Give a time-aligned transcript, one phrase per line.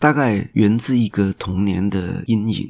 [0.00, 2.66] 大概源自一个童年的阴影。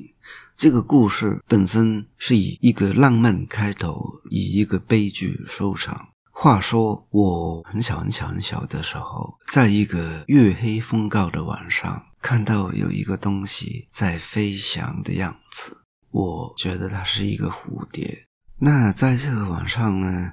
[0.56, 6.08] 这个故事本身是以一个浪漫开头，以一个悲剧收场。
[6.32, 18.26] 话说，我很小很小很小的时候，在一个月黑风高的晚上，看到有一个东西在飞翔的样子，我觉得它是一个蝴蝶。
[18.58, 20.32] 那在这个晚上呢，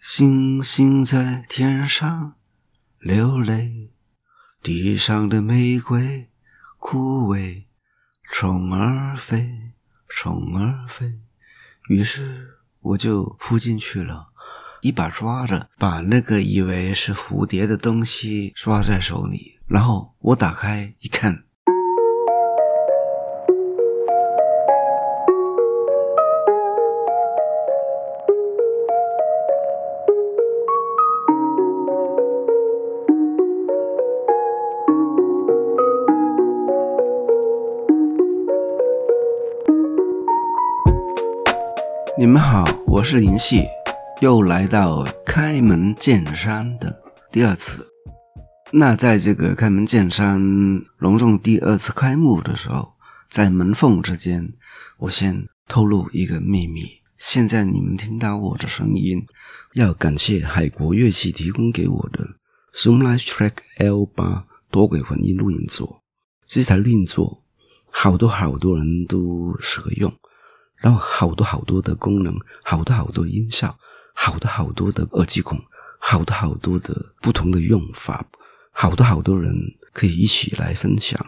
[0.00, 2.34] 星星在天上
[2.98, 3.92] 流泪，
[4.64, 6.30] 地上的玫瑰
[6.78, 7.64] 枯萎。
[8.32, 9.74] 虫儿飞，
[10.08, 11.18] 虫儿飞，
[11.90, 14.28] 于是我就扑进去了，
[14.80, 21.44] 一把抓着，把那个以为是蝴蝶的东西抓在手里，然后我打开一看。
[43.04, 43.66] 是林夕，
[44.22, 47.86] 又来到开门见山的第二次。
[48.72, 50.40] 那在这个开门见山
[50.96, 52.94] 隆重第二次开幕的时候，
[53.28, 54.50] 在门缝之间，
[54.96, 56.84] 我先透露一个秘密。
[57.18, 59.22] 现在你们听到我的声音，
[59.74, 62.26] 要感谢海国乐器提供给我的
[62.72, 66.02] Zoomlight Track L 八多轨混音录音座。
[66.46, 67.42] 这台录音座，
[67.90, 70.10] 好多好多人都适合用。
[70.84, 73.74] 然后好多好多的功能，好多好多音效，
[74.12, 75.58] 好多好多的耳机孔，
[75.98, 78.22] 好多好多的不同的用法，
[78.70, 79.54] 好多好多人
[79.94, 81.18] 可以一起来分享。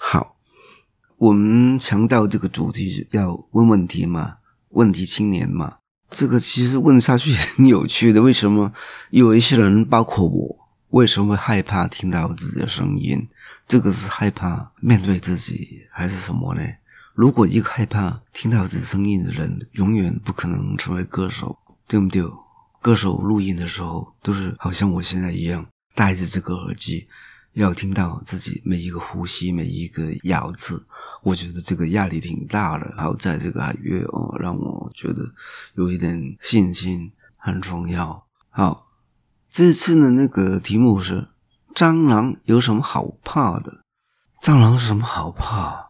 [0.00, 0.36] 好，
[1.16, 4.38] 我们强调这个主题是要问问题嘛，
[4.70, 5.76] 问题青年嘛，
[6.10, 8.20] 这个其实问下去很有趣的。
[8.20, 8.72] 为什么
[9.10, 13.28] 有一些人，包括我，为什么会害怕听到自己的声音？
[13.68, 16.62] 这个是害怕面对自己，还是什么呢？
[17.20, 21.54] 如果一个害怕听到自己声音的人，永远不可能成为歌手，
[21.86, 22.24] 对不对？
[22.80, 27.06] 歌手录音的时候都是好像我现在一样，戴着这个耳机，
[27.52, 30.86] 要听到自己每一个呼吸、每一个咬字。
[31.22, 32.90] 我觉得这个压力挺大的。
[32.96, 35.22] 好在这个海月哦，让我觉得
[35.74, 38.24] 有一点信心很重要。
[38.48, 38.86] 好，
[39.46, 41.28] 这次的那个题目是：
[41.74, 43.82] 蟑螂有什么好怕的？
[44.42, 45.89] 蟑螂是什么好怕？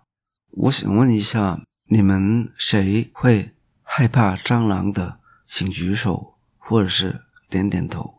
[0.53, 5.21] 我想问一下，你们谁会害怕蟑螂的？
[5.47, 8.15] 请举手，或者是点点头。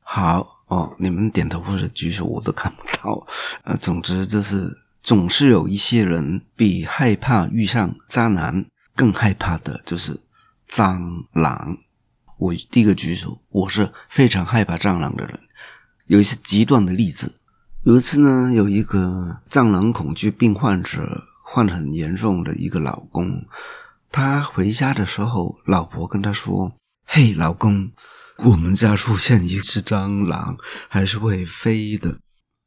[0.00, 3.26] 好哦，你们点头或者举手我都看不到。
[3.62, 8.64] 呃，总之就是总是有一些人比害怕遇上渣男
[8.94, 10.18] 更害怕的，就是
[10.68, 11.76] 蟑螂。
[12.38, 15.38] 我第一个举手，我是非常害怕蟑螂的人。
[16.06, 17.32] 有一些极端的例子，
[17.84, 21.24] 有一次呢，有一个蟑螂恐惧病患者。
[21.48, 23.46] 患很严重的一个老公，
[24.10, 26.72] 他回家的时候，老婆跟他说
[27.06, 27.92] ：“嘿，老公，
[28.38, 30.56] 我们家出现一只蟑螂，
[30.88, 32.18] 还是会飞的。”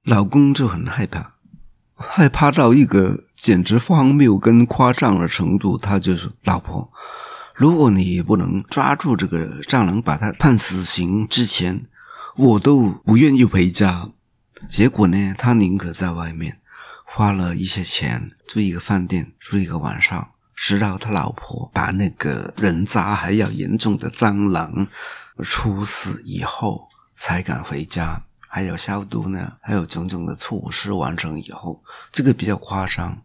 [0.05, 1.33] 老公就很害怕，
[1.97, 5.77] 害怕到一个简直荒谬跟夸张的程度。
[5.77, 6.89] 他就说：“老婆，
[7.53, 11.85] 如果你不能抓住这个蟑螂，把他判死刑之前，
[12.37, 14.09] 我都不愿意回家。”
[14.69, 16.59] 结果呢，他宁可在外面。
[17.11, 24.87] 花了一些钱住一个饭店住一个晚上，直到他老婆把那个人渣还要严重的蟑螂
[25.43, 28.23] 处死以后，才敢回家。
[28.47, 33.21] 还有消毒呢，还有种种的措施完成以后，这个比较夸张。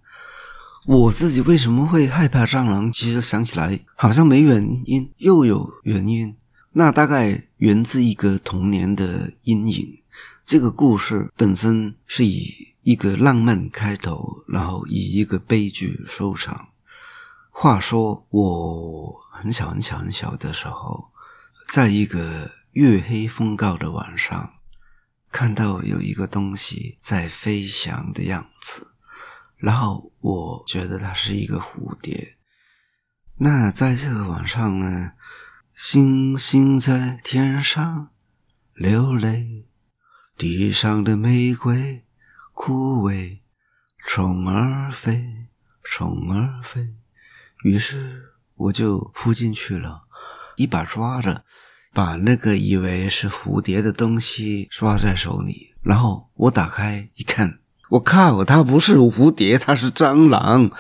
[0.86, 2.90] 我自己为什么会害怕蟑螂？
[2.90, 6.34] 其实想起来好像没原因，又有原因。
[6.72, 9.98] 那大概源自一个童年的阴影。
[10.44, 12.73] 这个故事本身是以。
[12.84, 16.68] 一个浪漫开头，然后以一个悲剧收场。
[17.50, 21.10] 话说，我很小很小很小的时候，
[21.66, 24.52] 在一个月黑风高的晚上，
[25.32, 28.88] 看到有一个东西在飞翔的样子，
[29.56, 32.36] 然后我觉得它是一个蝴蝶。
[33.38, 35.12] 那在这个晚上呢，
[35.74, 38.10] 星星在天上
[38.74, 39.64] 流泪，
[40.36, 42.03] 地上的玫瑰。
[42.54, 43.38] 枯萎，
[44.06, 45.48] 虫儿飞，
[45.82, 46.94] 虫儿飞，
[47.64, 48.22] 于是
[48.54, 50.04] 我就扑进去了，
[50.56, 51.44] 一把抓着，
[51.92, 57.58] 把那个以为是蝴蝶的东西抓在手里，然后我打开一看，
[57.90, 60.70] 我靠，它不是蝴蝶，它是蟑螂。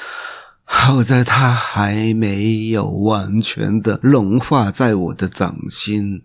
[0.66, 6.24] 好在它还没有完全的融化在我的掌心，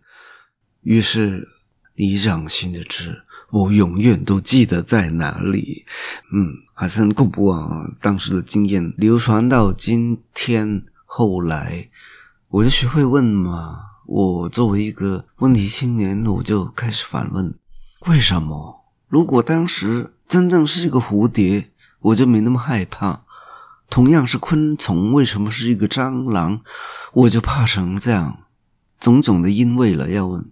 [0.82, 1.50] 于是
[1.96, 3.24] 你掌心的痣。
[3.52, 5.86] 我永远都记得在哪里。
[6.32, 7.90] 嗯，还是很恐怖啊！
[8.02, 11.90] 当时的经验流传到今天，后来
[12.50, 13.80] 我就学会问嘛。
[14.06, 17.54] 我作为一个问题青年，我就开始反问：
[18.08, 18.86] 为什么？
[19.08, 21.70] 如果当时真正是一个蝴蝶，
[22.00, 23.22] 我就没那么害怕。
[23.90, 26.62] 同样是昆虫，为什么是一个蟑螂，
[27.14, 28.40] 我就怕成这样？
[29.00, 30.46] 种种的因为了，要问，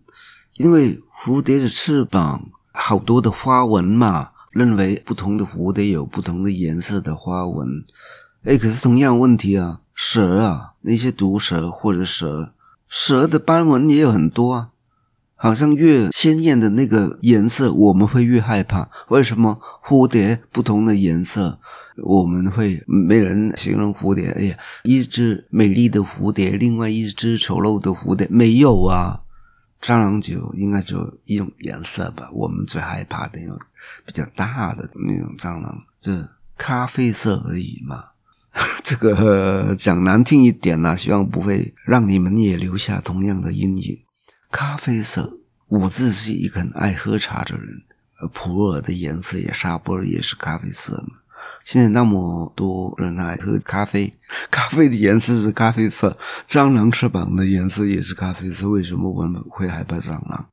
[0.56, 7.84] 因为蝴蝶的翅膀好多的花纹嘛，认为不同的蝴蝶有不同的颜色的花纹。
[8.44, 12.54] 哎，可是同样问题啊，蛇啊，那些毒蛇或者蛇，
[12.88, 14.70] 蛇的斑纹也有很多啊，
[15.36, 18.90] 好像越鲜艳的那个颜色，我们会越害怕。
[19.10, 21.60] 为什么蝴蝶不同的颜色？
[22.04, 29.22] 我们会没人形容蝴蝶，哎呀，一只美丽的蝴蝶，另外一只丑陋的蝴蝶，没有啊。
[29.82, 32.30] 蟑螂就应该就一种颜色吧。
[32.32, 33.60] 我们最害怕的那种
[34.06, 36.28] 比较大的那种蟑螂，这
[36.58, 38.04] 咖啡色而已嘛。
[38.84, 44.00] 这个讲难听一点呢，希望不会让你们也留下同样的阴影。
[44.50, 45.32] 咖啡色，
[45.68, 47.84] 我自己一个很爱喝茶的人，
[48.34, 51.18] 普洱的颜色也沙波尔也是咖啡色嘛。
[51.68, 54.14] 现在那么多人爱喝咖啡，
[54.50, 56.18] 咖啡的颜色是咖啡色，
[56.48, 58.70] 蟑螂翅膀的颜色也是咖啡色。
[58.70, 60.46] 为什么我们会害怕蟑螂？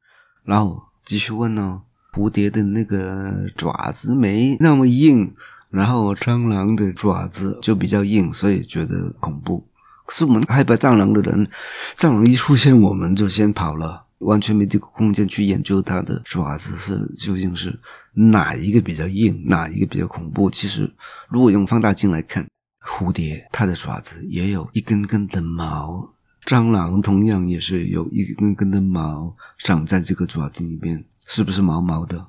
[0.43, 1.81] 然后继续问呢？
[2.12, 5.32] 蝴蝶的那个爪子没那么硬，
[5.70, 9.64] 然后蟑螂的爪子就比较硬，所以觉得恐怖。
[10.06, 11.49] 可是我们害怕蟑螂的人，
[11.96, 14.02] 蟑螂一出现，我们就先跑了。
[14.24, 17.78] 完全没这个空间去研究它的爪子是究竟是
[18.12, 20.50] 哪一个比较硬，哪一个比较恐怖。
[20.50, 20.92] 其实，
[21.28, 22.46] 如果用放大镜来看，
[22.84, 32.26] 蝴蝶它的爪子也有一根根的毛，蟑螂同样也是有一根根的毛长在这个爪子里面，是不是毛毛的？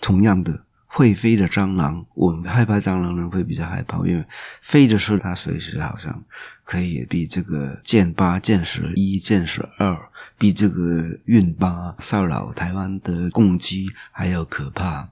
[0.00, 0.64] 同样的。
[0.94, 4.22] 会飞的蟑螂，我们害怕蟑螂人会比较害怕，因为
[4.60, 6.22] 飞的时候它随时好像
[6.64, 9.98] 可以比这个剑八、剑十一、剑十二，
[10.42, 15.08] 比这个运八骚扰台湾的攻击还要可怕，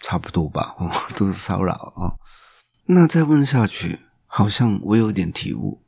[0.00, 0.74] 差不多吧？
[1.14, 2.16] 都是骚扰啊。
[2.86, 5.82] 那再问下去，好像我有点体悟：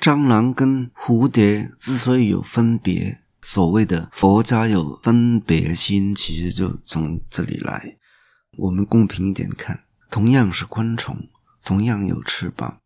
[0.00, 7.98] 蟑螂跟蝴蝶之所以有分别，所谓的佛家有分别心，其实就从这里来。
[8.56, 11.28] 我们公平一点看，同样是昆虫，
[11.62, 12.78] 同样有翅膀，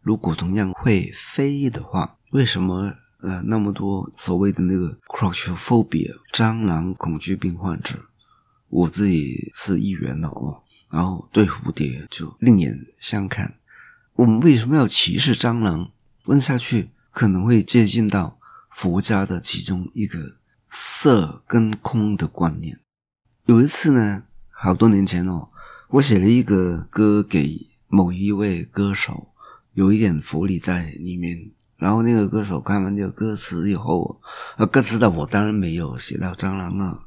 [0.00, 7.98] 如果同样会飞的话，为什么呃那么多所谓的那个 crochophobia 蟑螂恐惧病患者，
[8.68, 13.54] 我自己是一员哦，然后对蝴蝶就另眼相看。
[14.14, 15.90] 我们为什么要歧视蟑螂？
[16.26, 18.38] 问下去可能会接近到
[18.70, 20.36] 佛家的其中一个
[20.70, 22.78] 色跟空的观念。
[23.46, 24.24] 有一次呢。
[24.56, 25.50] 好多年前哦，
[25.90, 29.28] 我写了一个歌给某一位歌手，
[29.74, 31.50] 有一点佛理在里面。
[31.76, 34.20] 然后那个歌手看完这个歌词以后，
[34.56, 36.98] 呃，歌词的我当然没有写到蟑螂了，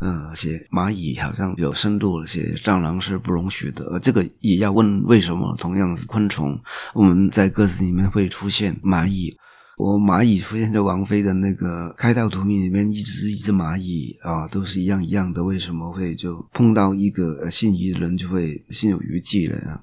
[0.00, 3.98] 嗯，写蚂蚁好像有深度了，写蟑螂是不容许的。
[4.00, 5.54] 这个也要问为什么？
[5.56, 6.58] 同样是昆虫，
[6.94, 9.36] 我们在歌词里面会出现蚂蚁。
[9.78, 15.42] 我蚂蚁出现在王菲的那个开道图里面，一只一只蚂蚁啊，都是一样一样的。
[15.42, 19.80] 为什么会就碰到一个心仪的人就会心有余悸了呀？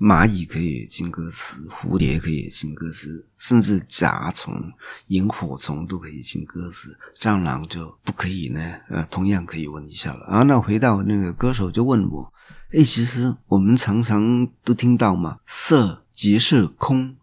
[0.00, 4.72] 蚂蚁可以进歌词，蝴蝶可以进歌词，甚至甲虫、
[5.08, 8.60] 萤火虫都可以进歌词，蟑螂就不可以呢？
[8.88, 10.42] 呃，同样可以问一下了啊。
[10.44, 12.32] 那回到那个歌手就问我，
[12.72, 17.14] 哎，其实我们常常都听到嘛，色即是空，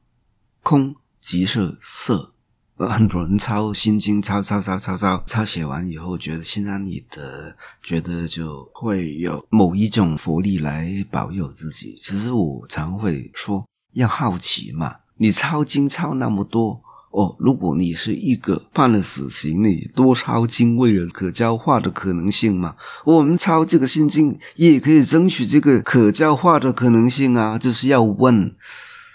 [0.62, 0.96] 空。
[1.19, 2.31] 即是色，
[2.77, 11.96] 很多人抄心经，抄抄抄抄抄抄写完以后，觉得心安理得，觉得就会有某一种佛力来保佑自己。
[11.98, 14.98] 其实我常会说，要好奇嘛。
[15.17, 16.79] 你抄经抄那么多
[17.10, 22.75] 哦，如果你是一个判了死刑，你多抄经为了可教化的可能性嘛？
[23.03, 28.53] 我们抄这个心经也可以争取这个可教化的可能性啊，就是要问。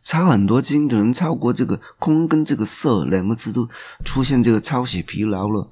[0.04, 3.68] 抄很多经的人，抄过这个“空”跟这个“色”两个字，都
[4.04, 5.70] 出现这个抄写疲劳了，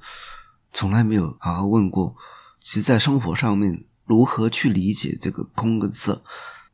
[0.71, 2.15] 从来没有好好问过。
[2.59, 6.23] 其实，在生活上面，如何去理解这个“空”跟“色”？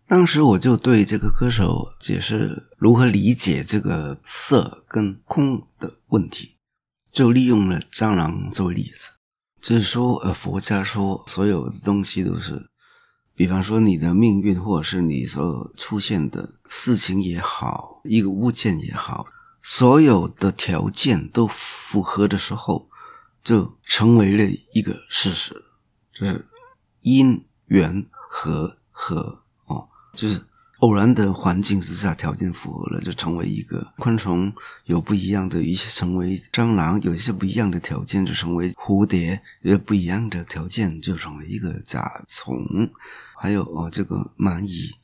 [0.08, 6.58] 当时我就对这个歌手解释如何理解这个“色”跟“空”的问题，
[7.12, 9.10] 就利用了蟑螂作为例子，
[9.60, 12.70] 就是说，呃，佛家说所有的东西都是。
[13.38, 19.27] 比方说，你的命运，或者是你所出现的事情也好，一个物件也好，
[19.62, 22.89] 所有的条件都符合的时候，
[23.44, 25.53] 就成为了一个事实。
[26.12, 26.44] 就是
[27.01, 30.44] 因缘和合哦，就是
[30.79, 34.51] 偶然的环境之下，条件符合了，就成为一个昆虫；
[34.86, 42.65] 有不一样的一些成为蟑螂，有一些不一样的条件就成为蝴蝶；有不一样的条件就成为一个甲虫。
[43.39, 44.96] 还有哦，这个蚂蚁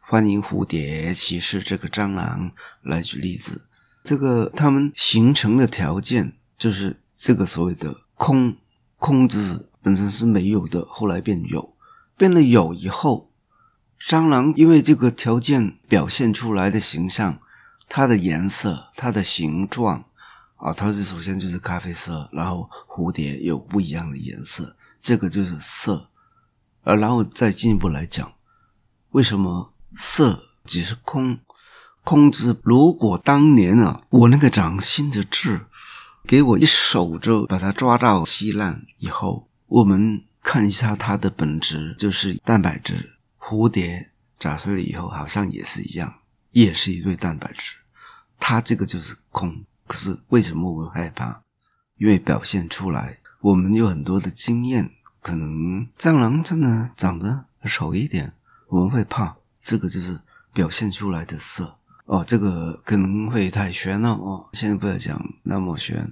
[0.00, 2.52] 欢迎蝴蝶，骑士这个蟑螂。
[2.82, 3.62] 来举例子，
[4.04, 8.54] 这个它们形成的条件就是这个所谓的空
[8.98, 11.74] 空字本身是没有的，后来变有，
[12.18, 13.30] 变了有以后，
[14.06, 17.38] 蟑螂因为这个条件表现出来的形象，
[17.88, 20.04] 它的颜色、它的形状
[20.56, 26.10] 啊，它是首先就是咖啡色，然后蝴蝶有不一样的颜色，这个就是色。
[26.84, 28.32] 呃，然后再进一步来讲，
[29.10, 31.38] 为什么色即是空？
[32.04, 35.66] 空字，如果当年啊，我那个掌心的痣，
[36.24, 43.10] 给我一手就把它抓到稀烂以后，我们看一下它的本质，就是蛋白质。
[43.38, 46.14] 蝴蝶砸碎了以后，好像也是一样，
[46.52, 47.76] 也是一对蛋白质。
[48.40, 49.64] 它这个就是空。
[49.86, 51.42] 可是为什么我们害怕？
[51.96, 54.90] 因为表现出来，我们有很多的经验。
[55.28, 58.32] 可能蟑螂真的长得丑一点，
[58.68, 60.18] 我们会怕，这个就是
[60.54, 62.24] 表现出来的色哦。
[62.26, 66.10] 这个可能会太玄了哦，现在不要讲那么玄，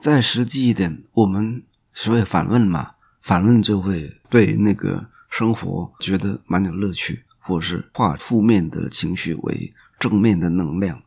[0.00, 1.62] 再实际一点，我们
[1.92, 11.00] 所谓反问嘛，反问就会对那个生活觉得蛮有乐趣，或者是化负面的情绪为正面的能量。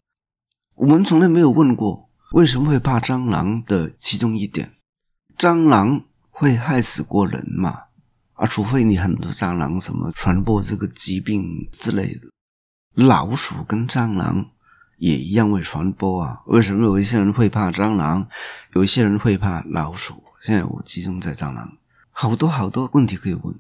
[0.76, 4.72] 我们从来没有问过为什么会怕蟑螂的其中一点，
[5.38, 6.02] 蟑螂。
[6.34, 7.84] 会害死过人嘛？
[8.34, 12.22] 啊，除非你很多蟑螂什么传播这个疾病之类的。
[12.96, 14.44] 老鼠跟蟑螂
[14.98, 16.42] 也一样会传播啊。
[16.48, 18.28] 为什么有一些人会怕蟑螂，
[18.74, 20.24] 有一些人会怕老鼠？
[20.42, 21.78] 现在我集中在蟑螂，
[22.12, 23.56] 好多好多问题可以问。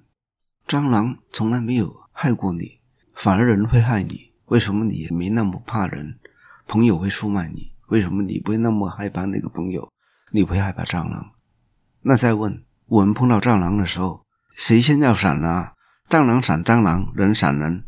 [0.68, 2.80] 蟑螂从来没有害过你，
[3.14, 4.32] 反而人会害你。
[4.48, 6.18] 为什么你没那么怕人？
[6.68, 9.88] 朋友会出卖你，为什么你不会那么害怕那个朋友？
[10.32, 11.30] 你不会害怕蟑螂？
[12.06, 15.70] 那再问，我们碰到蟑螂的时候，谁先要闪呢？
[16.10, 17.86] 蟑螂闪蟑螂，人闪人。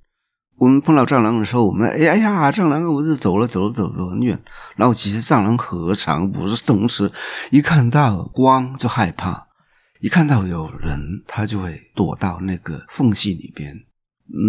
[0.57, 4.41] 我们碰到蟑螂的时候，我们哎哎呀，蟑螂我是走了走了走走很远。
[4.77, 7.11] 然后其实蟑螂何尝不是同时
[7.51, 9.47] 一看到光就害怕，
[9.99, 13.75] 一看到有人，它就会躲到那个缝隙里边。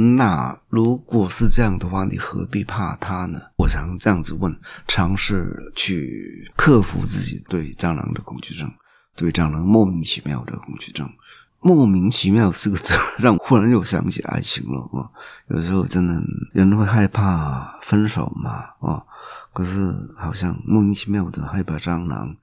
[0.06, 3.40] 那如果是这样的话，你何必怕它呢？
[3.58, 4.56] 我常这样子问，
[4.87, 8.73] 尝试去克服自己对蟑螂的恐惧症。
[9.16, 11.11] 对蟑螂莫名其妙的恐惧症，
[11.61, 15.11] 莫名其妙四个字让我忽然又想起爱情了啊！
[15.49, 19.02] 有时候真的人会害怕分手嘛啊，
[19.52, 22.37] 可是好像莫名其妙的害怕蟑螂。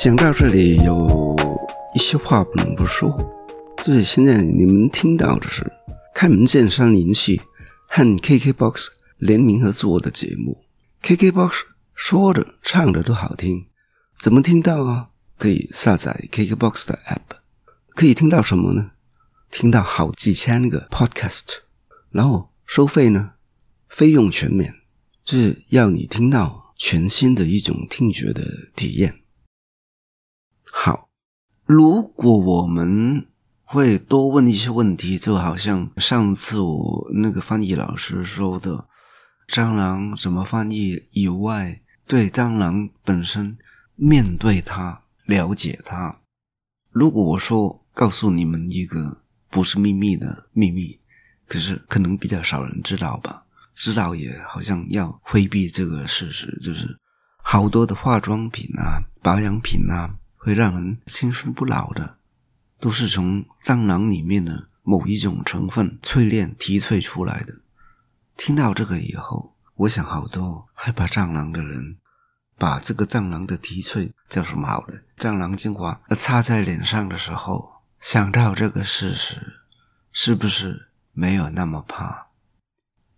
[0.00, 1.36] 讲到这里，有
[1.92, 3.10] 一些话不能不说。
[3.78, 5.72] 就是现在你们听到的是
[6.14, 7.40] 开门见山联系
[7.88, 8.86] 和 KKBOX
[9.16, 10.64] 联名合作的节目。
[11.02, 11.62] KKBOX
[11.96, 13.66] 说的唱的都好听，
[14.20, 15.08] 怎么听到啊？
[15.36, 17.38] 可以下载 KKBOX 的 App，
[17.96, 18.92] 可以听到什么呢？
[19.50, 21.56] 听到好几千个 Podcast，
[22.12, 23.32] 然后收费呢？
[23.88, 24.72] 费用全免，
[25.24, 28.44] 就是要你听到全新的一种听觉的
[28.76, 29.16] 体验。
[31.68, 33.26] 如果我们
[33.66, 38.86] 会多问一些问题，就好像上次我那个翻译老师说的，
[39.46, 43.58] 蟑螂怎么翻译以外，对蟑螂本身
[43.96, 46.20] 面对它、了解它。
[46.90, 49.18] 如果我说告诉你们一个
[49.50, 50.98] 不是秘密的秘密，
[51.46, 53.42] 可是可能比较少人知道吧？
[53.74, 56.98] 知道也好像要回避这个事实，就是
[57.42, 60.14] 好多的化妆品啊、保养品啊。
[60.38, 62.16] 会让人青春不老的，
[62.80, 67.56] 都是从蟑螂里面的某一种成分淬炼提萃出来的。
[68.36, 71.98] 听到这个以后，我想好多害怕蟑螂的人，
[72.56, 75.02] 把这个蟑螂的提萃叫什么好了？
[75.18, 79.60] 蟑螂精华擦在脸上的时候，想到这个事实，
[80.12, 82.28] 是不是没有那么怕？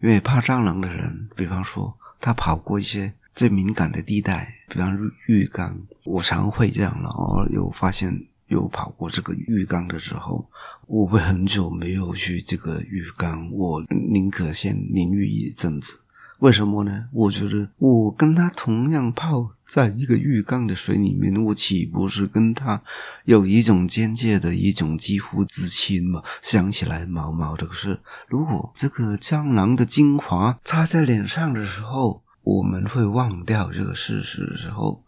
[0.00, 3.14] 因为怕蟑螂的人，比方说他跑过一些。
[3.32, 4.94] 最敏感的地带，比方
[5.26, 10.48] 浴浴缸，我常会这样然后，有发现有跑过这个浴缸的时候，
[10.86, 16.00] 我会很久没有去这个浴缸，我宁可先淋浴一阵子，
[16.38, 17.08] 为什么呢？
[17.12, 22.82] 我觉得我跟他同样泡在一个浴缸的水里面，我岂不是跟他
[23.24, 26.22] 有一种间接的一种肌肤之亲吗？
[26.42, 27.66] 想起来毛毛的。
[27.66, 35.04] 可是，如果这个蟑螂的精华擦在脸上的时候，我们会忘掉这个事实的时候，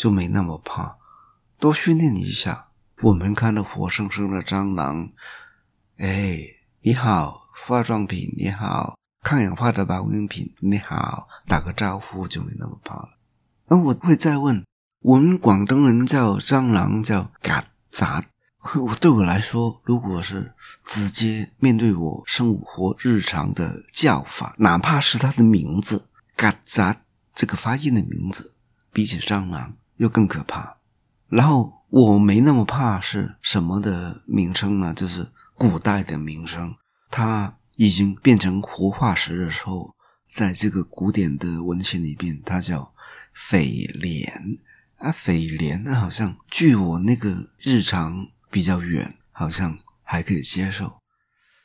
[0.00, 0.96] 就没那么怕。
[1.58, 2.68] 多训练一下，
[3.02, 5.10] 我们看到活生生的蟑螂，
[5.98, 6.38] 哎，
[6.80, 8.96] 你好，化妆品你好。
[9.22, 13.10] 抗氧化的保养品，你好，打个招呼就没那么怕了。
[13.68, 14.64] 那我会再问，
[15.00, 18.24] 我们广东人叫蟑螂叫嘎杂，
[18.76, 20.54] 我对我来说，如果是
[20.86, 27.02] 直接面对我生活日常的叫法，哪怕是它的名字嘎杂
[27.34, 28.54] 这个发音的名字，
[28.90, 30.78] 比起蟑螂又更可怕。
[31.28, 34.92] 然后我没那么怕是什么的名称呢？
[34.94, 36.74] 就是古代的名称，
[37.10, 37.54] 它。
[37.76, 39.94] 已经变成活化石的时候，
[40.28, 42.92] 在这个古典的文献里边，它叫
[43.34, 43.62] 蜚
[43.98, 44.58] 蠊
[44.98, 51.00] 啊，蜚蠊那好像距我那个日常比较远，好像还可以接受。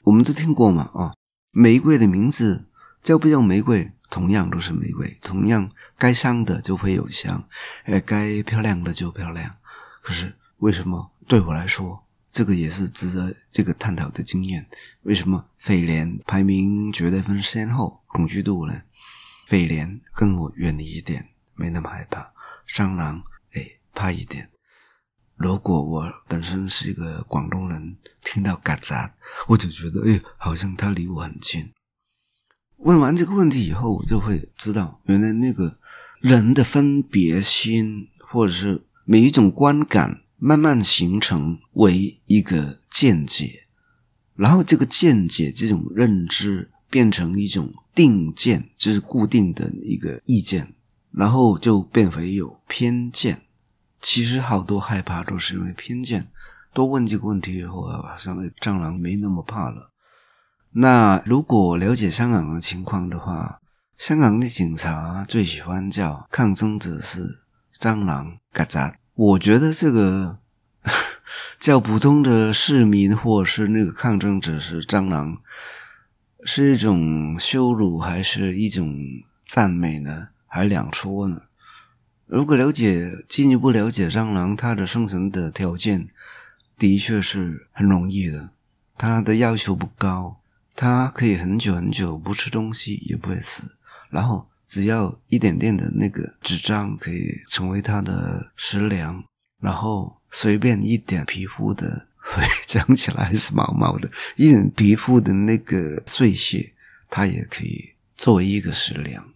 [0.04, 1.12] 我们都听过嘛啊，
[1.52, 2.70] 玫瑰的名字
[3.06, 7.48] 叫不叫玫瑰，同样都是玫瑰，同样该香的就会有香，
[7.84, 9.58] 呃，该漂亮的就漂亮。
[10.02, 12.04] 可是为什么对我来说？
[12.32, 14.66] 这个也是值得这个探讨的经验。
[15.04, 18.02] 为什么蜚蠊排名绝对分先后？
[18.08, 18.82] 恐惧度呢？
[19.48, 22.34] 蜚蠊跟我远离一点，没那么害怕。
[22.68, 23.22] 蟑螂，
[23.54, 23.62] 哎，
[23.94, 24.50] 怕一点。
[25.36, 29.14] 如果我本身是一个广东人，听到嘎杂，
[29.48, 31.72] 我就觉得，哎，好像它离我很近。
[32.86, 35.76] 问完这个问题以后，我就会知道，原来那个
[36.22, 40.22] 人的分别心，或者是每一种观感。
[40.38, 43.64] 慢慢形成为一个见解，
[44.36, 50.74] 然后这个见解、这种认知变成一种定见，就是固定的一个意见，
[51.12, 53.42] 然后就变为有偏见。
[54.02, 56.28] 其实好多害怕都是因为偏见。
[56.74, 59.90] 多问这个问题以后，好像蟑螂没那么怕了。
[60.78, 63.62] 那如果了解香港的情况的话，
[63.98, 67.40] 香港的警察最喜欢叫抗争者是
[67.80, 68.94] 蟑螂、嘎杂。
[69.14, 70.38] 我觉得这个
[71.62, 75.38] 叫普通的市民或是那个抗争者是蟑螂，
[76.44, 78.94] 是一种羞辱还是一种
[79.48, 80.28] 赞美呢？
[80.46, 81.44] 还两说呢。
[82.26, 86.10] 如果了解进一步了解蟑螂，它的生存的条件
[86.78, 88.50] 的确是很容易的，
[88.98, 90.42] 它的要求不高，
[90.76, 93.64] 它可以很久很久不吃东西也不会死，
[94.10, 94.48] 然后。
[94.68, 99.24] 只要一点点的那个纸张可以成为它的食粮，
[99.60, 102.08] 然后随便一点皮肤的，
[102.66, 106.74] 讲起来是毛毛的，一点皮肤的那个碎屑，
[107.12, 109.30] 它也可以作为一个食粮。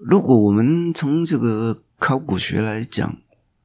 [0.00, 3.16] 如果我们从这个考古学来讲，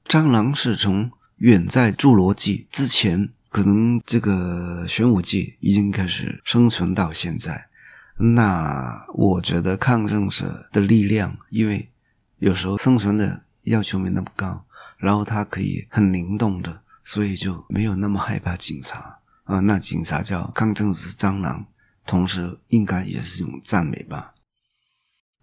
[0.07, 7.67] 蟑螂是从远在侏罗纪之前，可能这个玄武纪已经开始生存到现在。
[8.17, 11.89] 那我觉得抗争者的力量，因为
[12.37, 14.65] 有时候生存的要求没那么高，
[14.97, 19.59] 然后他可以很灵动的，所以就没有那么害怕警察啊。
[19.61, 21.65] 那警察叫抗争者是蟑螂，
[22.05, 24.33] 同时应该也是一种赞美吧。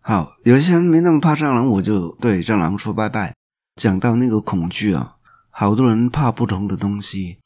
[0.00, 3.34] 好，有些人没那么怕蟑螂，我就对蟑螂说拜拜。
[3.76, 5.16] 讲到那个恐惧啊，
[5.50, 7.38] 好多人怕不同的东西，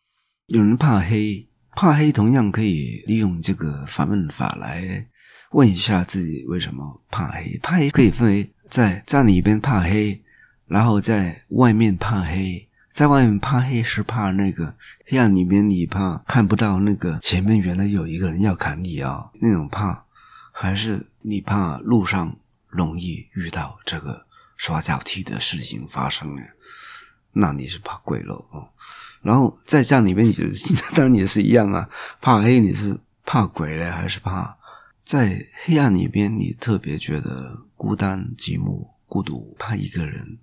[0.50, 5.06] 有人怕黑，怕黑同样可以利用这个反问法来。
[5.52, 7.56] 问一下自己为什么怕黑？
[7.62, 10.20] 怕黑可以分为在在里边怕黑，
[10.66, 12.68] 然后在外面怕黑。
[12.90, 14.74] 在外面怕黑是怕那个
[15.06, 20.04] 黑暗里面你怕看不到那个前面原来有一个人要砍你啊那种怕，
[20.50, 22.36] 还是你怕路上
[22.66, 26.42] 容易遇到这个刷脚踢的事情发生呢？
[27.32, 28.68] 那你是怕鬼喽哦。
[29.22, 30.44] 然后在家里面，你就
[30.96, 31.88] 当然也是一样啊，
[32.20, 34.56] 怕黑你是怕鬼嘞，还是怕？
[35.04, 40.38] 在黑暗里边，你特别觉得孤单、寂寞、孤独，怕一个人。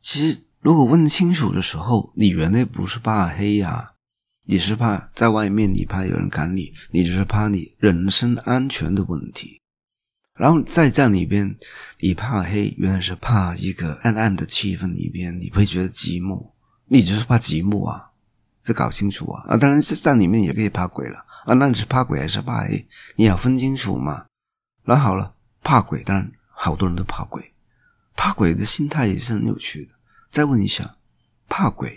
[0.00, 3.92] 其实，如果问清楚的时候，你原来不是怕黑呀，
[4.44, 9.60] 你是怕在外面，你怕有人赶你，你只是怕你人身安全的问题。
[10.34, 11.56] 然后在这里边，
[12.00, 16.51] 你怕黑，原来是怕一个暗暗的气氛里边，你会觉得寂寞，
[16.92, 18.10] 你就是怕寂寞啊，
[18.62, 19.56] 这搞清楚啊啊！
[19.56, 21.24] 当然是在里面也可以怕鬼了。
[21.46, 22.86] 啊，那你是怕鬼还是怕黑？
[23.16, 24.26] 你要分清楚嘛。
[24.84, 27.54] 那好了，怕鬼，当然好多人都怕鬼。
[28.14, 29.92] 怕鬼的心态也是很有趣的。
[30.30, 30.96] 再问一下，
[31.48, 31.96] 怕鬼，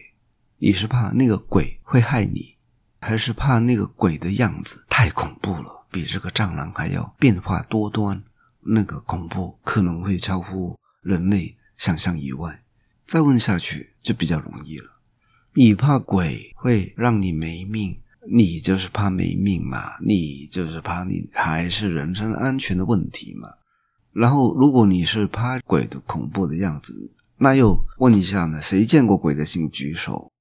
[0.60, 2.56] 你是怕那个鬼会害你，
[3.02, 8.24] 还是怕那个鬼的样子太恐怖了，比这个蟑螂还要变化多端，
[8.62, 12.64] 那个恐怖可能会超乎人类想象以外。
[13.06, 14.88] 再问下去就比较容易了。
[15.56, 17.98] 你怕鬼会让你没命，
[18.32, 19.98] 你就是怕没命嘛？
[20.00, 23.50] 你就是怕你还是人身安全的问题嘛？
[24.14, 28.62] 然后，如果你是怕鬼的恐怖的样子，那又问一下呢？
[28.62, 30.32] 谁见过鬼的，请举手。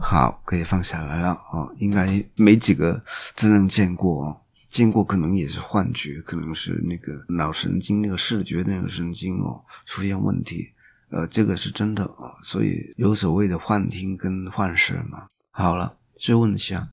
[0.00, 1.74] 好，可以放下来了哦。
[1.78, 3.02] 应该没几个
[3.34, 10.68] 真正见过哦，见过可能也是幻觉，可能是那个脑神经那个视觉那个神经哦出现问题。
[11.10, 15.26] 呃，这个是真的啊，所以有所谓的幻听跟幻视嘛。
[15.50, 16.88] 好了，再问一下，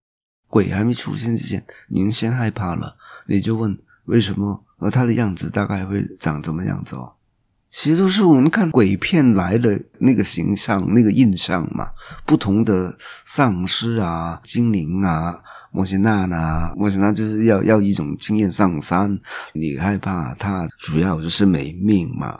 [0.47, 2.95] 鬼还没出现之前，您先害怕了，
[3.28, 4.63] 你就问为什么？
[4.78, 7.13] 而他的样子大概会长怎么样子哦？
[7.69, 11.89] 其实都是我们看鬼片来的那个形象、那个印象嘛。
[12.26, 12.95] 不同的
[13.26, 19.19] 丧尸啊、精灵啊、莫西娜呐，莫西娜就是要要一种经验上山，
[19.54, 22.38] 你害怕他，主要就是没命嘛。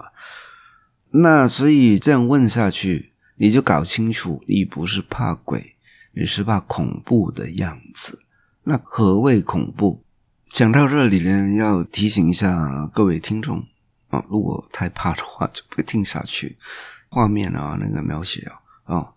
[1.16, 5.76] 那所以这样问下去，你就搞清楚，你不是怕鬼，
[6.12, 8.20] 你是怕恐怖的样子。
[8.64, 10.04] 那何谓恐怖？
[10.50, 13.64] 讲到这里呢，要提醒一下各位听众
[14.10, 16.58] 啊，如果太怕的话，就不听下去。
[17.10, 18.50] 画面啊，那个描写
[18.86, 19.14] 啊，啊，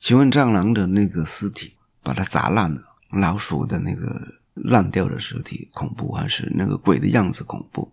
[0.00, 4.20] 请问蟑螂的那个尸体把它砸烂了，老鼠的那个
[4.54, 7.92] 烂掉的尸体恐怖，还是那个鬼的样子恐怖？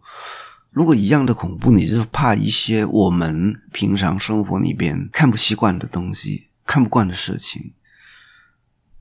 [0.71, 7.73] 如果一样的恐怖，你就怕一些我们平常生活里边看不习惯的东西、看不惯的事情。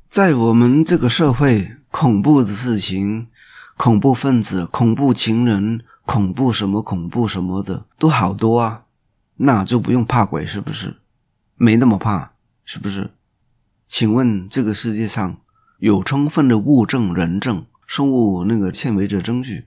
[0.09, 3.29] 在我们这个社会，恐怖的事情、
[3.77, 8.83] 恐怖分子、恐怖情人、恐怖什么、恐怖什么的都好多啊，
[9.37, 10.97] 那就不用怕鬼，是不是？
[11.55, 12.33] 没那么怕，
[12.65, 13.13] 是不是？
[13.87, 15.39] 请问这个世界上
[15.79, 19.67] 有充分的物证、人证、生物那个纤维的证据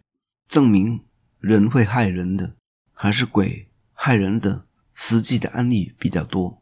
[0.49, 0.99] 证明？
[1.43, 2.53] 人会害人的，
[2.93, 4.63] 还是鬼害人的？
[4.93, 6.61] 实际的案例比较多。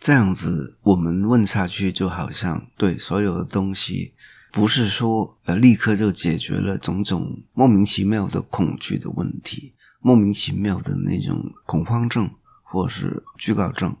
[0.00, 4.14] 这样子，我们问下去，就好像对所有的东西，
[4.50, 12.30] 不是说呃立刻就解决了种种莫名其妙的恐惧的问题，莫名其妙的那种恐慌症
[12.62, 13.94] 或是惧高症，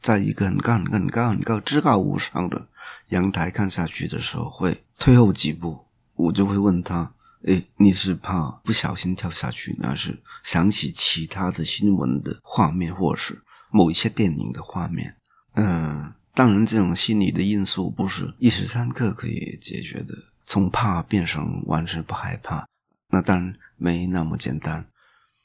[0.00, 2.66] 在一个很高很高很高很高至高无上的
[3.10, 7.12] 阳台看下去的时候，会退后几步，我就会问他。
[7.46, 15.14] 哎，你是怕不小心跳下去，还是想起其他的新闻的画面，或者是某一些电影的画面？
[15.54, 20.14] 嗯，当然，这种心理的因素不是一时三刻可以解决的。
[20.46, 22.66] 从怕变成完全不害怕，
[23.10, 24.86] 那当然没那么简单。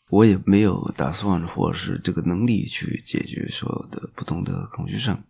[0.10, 5.22] 我也没有打算，或是这个能力去解决所有的不同的恐惧症。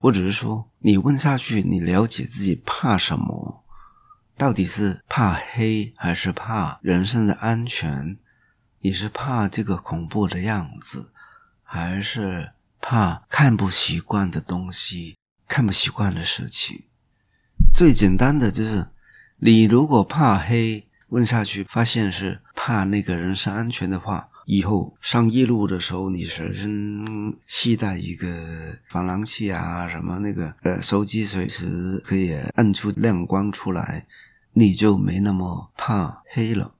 [0.00, 3.64] 我只是说，你问下去，你了解自己怕什么？
[4.40, 8.16] 到底是怕黑还是怕人身的安全？
[8.80, 11.12] 你是怕这个恐怖的样子，
[11.62, 12.50] 还是
[12.80, 16.84] 怕看不习惯的东西、看不习惯的事情？
[17.74, 18.86] 最简单的就是，
[19.36, 27.04] 你如果怕黑，问下去发现是怕那个人身安全的话，以后上夜路的时候，你随身
[27.46, 28.26] 携带一个
[28.88, 34.06] 防狼器啊，什么那个呃手机随时可以按出亮光出来。
[34.52, 36.74] 你就没那么怕黑了。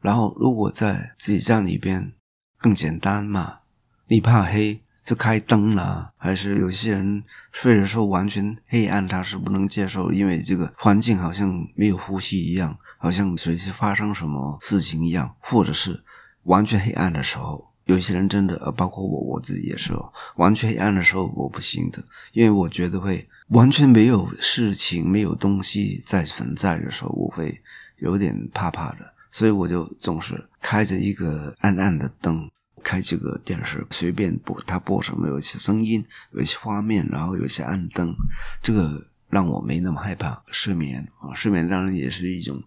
[0.00, 2.12] 然后，如果在自己家里边
[2.58, 3.60] 更简单嘛，
[4.06, 6.12] 你怕黑就开灯了。
[6.16, 15.34] 还是有些人睡的时候完全黑暗，他是不能接受，因为这个环境好像没有呼吸一样，好像随时发生什么事情一样。
[15.40, 16.02] 或者是
[16.42, 23.26] 完全黑暗的时候，有些人真的，呃，包括我我自己也是哦，完全黑暗的时候我不行的，因为我觉得会。
[23.48, 27.60] 完全没有事情、没有东西在存在的时候，我会
[27.98, 32.50] 有点怕怕的，所以我就总是开着一个暗暗的灯，
[32.82, 38.14] 开这个电视，随便播，它播什么有一些声音，有一些画面，然后有一些暗灯，
[38.62, 41.34] 这个让我没那么害怕失眠啊。
[41.34, 42.62] 失眠当然也是一种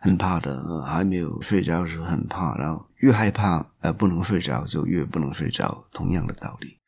[0.00, 6.78] 很怕的，还没有睡着的时候很怕，然后越害怕呃不能睡着就越不能睡着，同样的道理。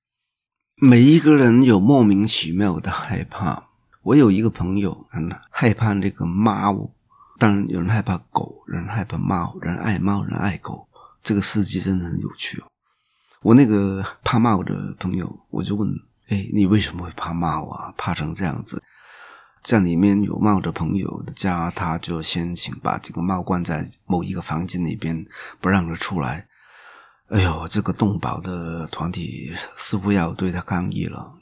[0.78, 3.64] 每一个人有莫名其妙的害怕。
[4.02, 6.90] 我有一个朋友很害怕那个猫，
[7.38, 10.86] 当然有人害怕狗，人害怕猫，人爱猫，人爱狗。
[11.22, 12.64] 这个世界真的很有趣哦。
[13.40, 15.88] 我那个怕猫的朋友，我就问：
[16.28, 17.94] 哎，你为什么会怕猫啊？
[17.96, 18.82] 怕成这样子？
[19.62, 25.24] 在里面有猫的朋友的家，他就先请把这个猫关在某一个房间里边，
[25.58, 26.46] 不让它出来。
[27.28, 31.32] 哎呦，这个动保的团体似乎要对他抗议了。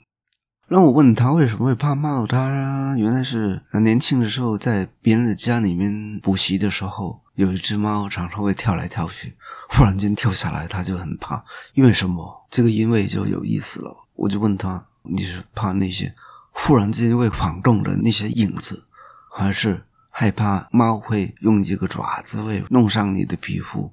[0.66, 9.34] 让我问他为什么会怕猫，他原来是年轻的时候在别人的家里面补习的时候，有一只猫常常会跳来跳去，
[9.68, 11.44] 忽然间跳下来，他就很怕。
[11.74, 12.46] 因为什么？
[12.50, 13.94] 这个因为就有意思了。
[14.14, 16.14] 我就问他：“你是怕那些
[16.50, 18.82] 忽然之间会晃动的那些影子，
[19.30, 23.92] 还是害怕猫会用这个爪子会弄伤你的皮肤？”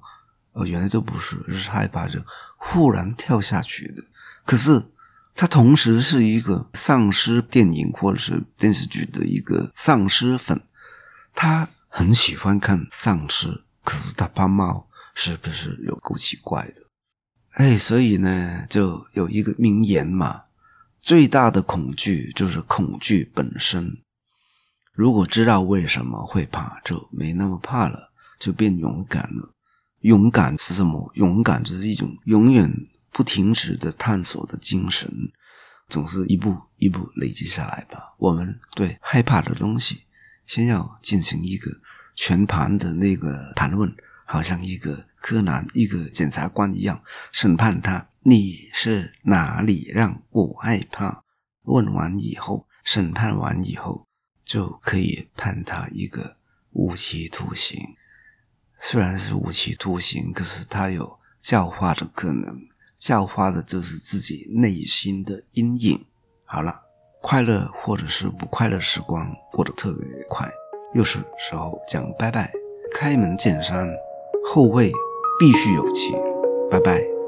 [0.54, 2.20] 哦，原来都不是，是害怕就
[2.58, 4.04] 忽然跳下去的。
[4.46, 4.84] 可是
[5.34, 10.62] 他同时是一个丧尸电影或者是电视剧的一个丧尸粉，
[11.34, 16.74] 他很喜欢看丧尸，可是他怕猫，是不是有够奇怪的？
[17.54, 20.44] 哎，所以呢，就有一个名言嘛：
[21.02, 23.98] 最大的恐惧就是恐惧本身。
[24.94, 29.50] 如果知道为什么会怕，就没那么怕了，就变勇敢了。
[30.02, 31.12] 勇敢是什么？
[31.16, 32.72] 勇敢就是一种永远
[33.12, 35.12] 不停止的探索的精神，
[35.88, 38.14] 总是一步一步累积下来吧。
[38.18, 40.04] 我们对害怕的东西，
[40.46, 41.72] 先要进行一个
[42.16, 43.94] 全盘的那个盘问，
[44.26, 48.08] 好像一个柯南、一个检察官一样审判他。
[48.24, 51.24] 你是哪里让我害怕？
[51.64, 54.08] 问完以后，审判完以后，
[54.44, 56.38] 就可以判他一个
[56.72, 57.80] 无期徒刑。
[58.84, 62.60] 虽然是无期徒刑，可是他有教化的可能，
[62.98, 66.04] 教化的就是自己内心的阴影。
[66.46, 66.82] 好了，
[67.22, 70.52] 快乐或者是不快乐时光过得特别快，
[70.96, 72.52] 又是时候讲拜拜，
[72.94, 73.88] 开门见山，
[74.44, 74.91] 后会
[75.39, 76.13] 必须有期，
[76.70, 77.21] 拜拜。